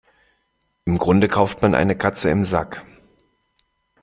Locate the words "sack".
2.43-2.83